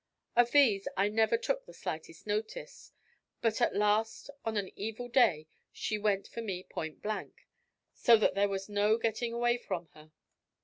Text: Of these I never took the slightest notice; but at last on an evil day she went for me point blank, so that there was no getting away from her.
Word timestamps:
Of 0.35 0.49
these 0.49 0.87
I 0.97 1.09
never 1.09 1.37
took 1.37 1.63
the 1.67 1.75
slightest 1.75 2.25
notice; 2.25 2.91
but 3.39 3.61
at 3.61 3.75
last 3.75 4.31
on 4.43 4.57
an 4.57 4.71
evil 4.75 5.07
day 5.09 5.45
she 5.71 5.99
went 5.99 6.27
for 6.27 6.41
me 6.41 6.63
point 6.63 7.03
blank, 7.03 7.45
so 7.93 8.17
that 8.17 8.33
there 8.33 8.49
was 8.49 8.67
no 8.67 8.97
getting 8.97 9.31
away 9.31 9.59
from 9.59 9.89
her. 9.93 10.11